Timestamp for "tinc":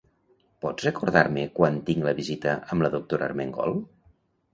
1.89-2.07